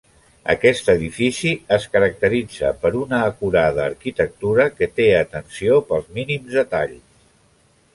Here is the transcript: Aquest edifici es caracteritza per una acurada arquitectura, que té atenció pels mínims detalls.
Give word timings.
Aquest 0.53 0.87
edifici 0.93 1.51
es 1.77 1.85
caracteritza 1.97 2.73
per 2.85 2.93
una 3.03 3.21
acurada 3.29 3.87
arquitectura, 3.93 4.69
que 4.81 4.93
té 5.01 5.11
atenció 5.23 5.81
pels 5.93 6.13
mínims 6.21 6.63
detalls. 6.63 7.27